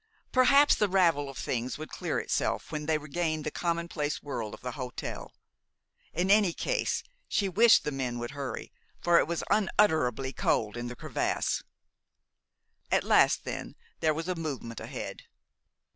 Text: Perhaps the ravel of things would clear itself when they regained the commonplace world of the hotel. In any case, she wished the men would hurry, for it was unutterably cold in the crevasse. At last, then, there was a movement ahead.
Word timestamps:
Perhaps 0.31 0.73
the 0.73 0.89
ravel 0.89 1.29
of 1.29 1.37
things 1.37 1.77
would 1.77 1.89
clear 1.91 2.17
itself 2.19 2.71
when 2.71 2.87
they 2.87 2.97
regained 2.97 3.43
the 3.43 3.51
commonplace 3.51 4.23
world 4.23 4.55
of 4.55 4.61
the 4.61 4.71
hotel. 4.71 5.31
In 6.11 6.31
any 6.31 6.53
case, 6.53 7.03
she 7.27 7.47
wished 7.47 7.83
the 7.83 7.91
men 7.91 8.17
would 8.17 8.31
hurry, 8.31 8.73
for 8.99 9.19
it 9.19 9.27
was 9.27 9.43
unutterably 9.51 10.33
cold 10.33 10.75
in 10.75 10.87
the 10.87 10.95
crevasse. 10.95 11.61
At 12.91 13.03
last, 13.03 13.43
then, 13.43 13.75
there 13.99 14.15
was 14.15 14.27
a 14.27 14.33
movement 14.33 14.79
ahead. 14.79 15.25